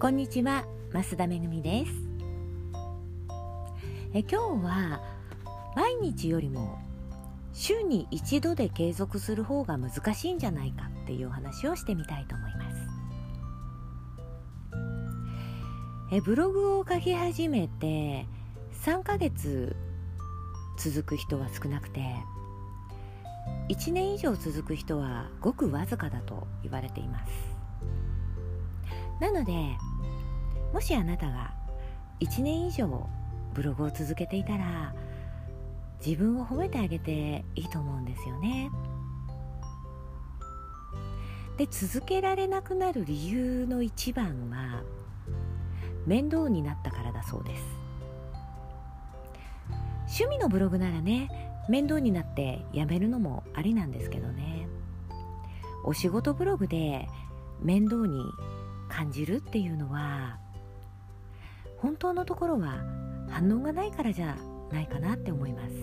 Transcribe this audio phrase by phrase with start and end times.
[0.00, 1.92] こんにちは増田めぐみです。
[4.14, 5.02] え今日は
[5.74, 6.78] 毎日よりも
[7.52, 12.76] 週に一度で継続する方が難しいんじゃないかっていうお話をしてみたいと思います。
[16.12, 18.28] えブログを書き始めて
[18.84, 19.74] 3ヶ月
[20.78, 22.14] 続く人は少なくて
[23.68, 27.32] 1年以上続く人はごくわずかだと言われています。
[29.20, 29.52] なので
[30.72, 31.52] もしあなたが
[32.20, 33.08] 1年以上
[33.54, 34.94] ブログを続けていたら
[36.04, 38.70] 自分を褒めてあげていいと思うんですよね。
[41.56, 44.82] で続けられなくなる理由の一番は
[46.06, 47.64] 面倒になったからだそうです。
[50.20, 51.28] 趣味のブログならね
[51.68, 54.68] 面倒になってやめるのもありなんですけどね。
[55.84, 57.08] お仕事ブログで
[57.60, 58.20] 面倒に
[58.88, 60.38] 感じるっていうのは
[61.78, 62.84] 本当のところは
[63.28, 64.36] 反応がないからじゃ
[64.70, 65.74] ないかなって思います。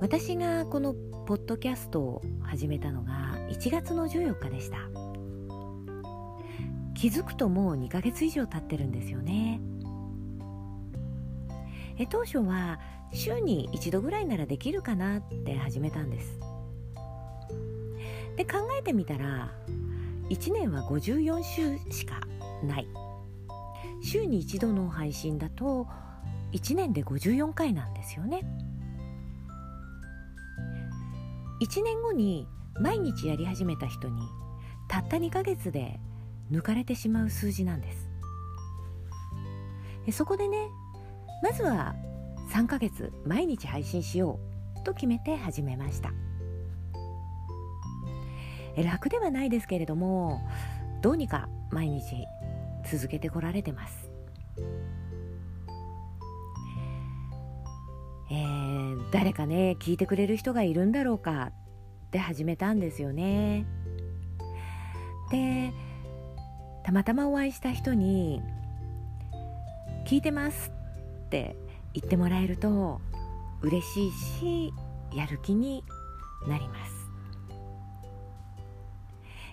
[0.00, 0.94] 私がこの
[1.26, 4.78] ポッドキャストを始めたのが1月の14日でした。
[6.94, 9.60] 気づくともう2ヶ月以上経ってるんですよね。
[11.98, 12.80] え当初は
[13.12, 16.38] 週に一度ぐらいならできるかなって始めたんです。
[18.36, 19.52] で考えてみたら
[20.28, 22.20] 1年は54週しか
[22.62, 22.88] ない。
[24.02, 25.86] 週に一度の配信だと
[26.52, 28.40] 1年で54回なんですよね。
[31.60, 32.46] 1年後に
[32.78, 34.20] 毎日やり始めた人に
[34.88, 35.98] たった2ヶ月で
[36.50, 38.10] 抜かれてしまう数字なんです。
[40.12, 40.68] そこでね
[41.42, 41.94] まずは
[42.52, 44.38] 3ヶ月毎日配信しよ
[44.78, 46.12] うと決めて始めました。
[48.76, 50.42] 楽ではないですけれども
[51.00, 52.26] どうにか毎日
[52.90, 54.10] 続けてこられてます。
[58.30, 61.52] えー、誰かね聞いてくれる人がいるんだろうか
[62.06, 63.66] って始めたんですよね。
[65.30, 65.72] で
[66.84, 68.42] たまたまお会いした人に
[70.06, 70.70] 「聞いてます」
[71.26, 71.56] って
[71.92, 73.00] 言ってもらえると
[73.62, 74.72] 嬉しいし
[75.12, 75.84] やる気に
[76.46, 76.92] なります。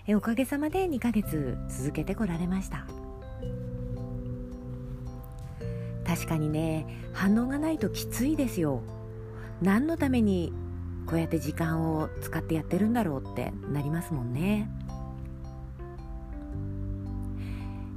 [0.06, 3.01] えおかげさまで2ヶ月続けてこられました。
[6.04, 8.82] 確かにね反応がないときついですよ。
[9.60, 10.52] 何のために
[11.06, 14.68] こうやって時間を使ってやってるんだろうってなりますもんね。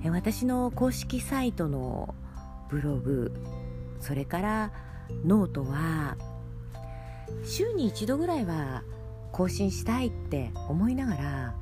[0.03, 2.13] 私の公式サイトの
[2.69, 3.31] ブログ
[3.99, 4.71] それから
[5.25, 6.15] ノートは
[7.43, 8.83] 週に一度ぐらいは
[9.31, 11.55] 更新したいって思いながら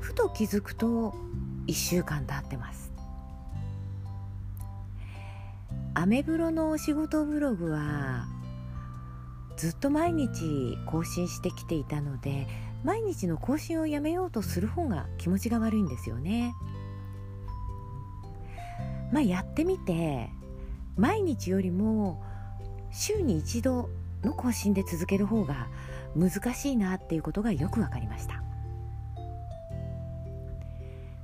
[0.00, 1.14] ふと気づくと
[1.66, 2.92] 1週間経ってます。
[5.94, 8.26] アメブロのお仕事ブログは
[9.56, 12.46] ずっと毎日更新してきていたので
[12.84, 16.54] 毎日の更新をやめようとする方が気持ちが悪いんですよね。
[19.10, 20.28] まあやってみて
[20.96, 22.22] 毎日よりも
[22.92, 23.88] 週に一度
[24.22, 25.68] の更新で続ける方が
[26.14, 28.42] 難しいなっていうことがよく分かりました。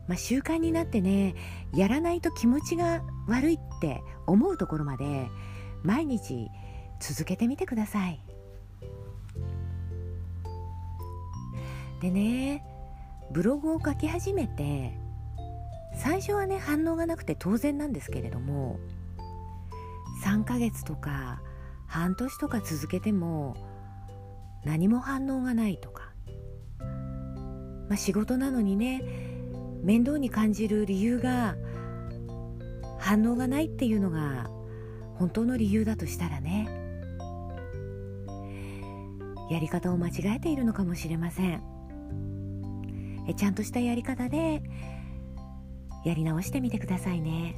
[0.08, 1.34] まあ、習慣になってね
[1.74, 5.28] やらないと気持ちが悪いって思うところまで
[5.82, 6.48] 毎日
[7.00, 8.20] 続けてみてください。
[12.00, 12.64] でね
[13.30, 14.98] ブログを書き始めて
[15.94, 18.80] 最初はね反応がなくて当然なんですけれども
[20.24, 21.41] 3ヶ月とか
[21.86, 23.56] 半年とか続けても
[24.64, 26.12] 何も反応がないとか、
[27.88, 29.31] まあ、仕事なのにね
[29.82, 31.56] 面倒に感じる理由が
[32.98, 34.48] 反応がないっていうのが
[35.15, 36.69] 本当の理由だとしたらね。
[39.51, 41.62] やり方を間違えているのかもしれません。
[43.28, 44.62] えちゃんとしたやり方で
[46.04, 47.56] やり直してみてくださいね。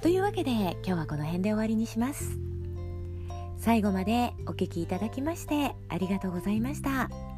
[0.00, 2.38] というわけで今日はこの辺で終わりにします。
[3.58, 7.31] 最後までお聴きいただきましてありがとうございました。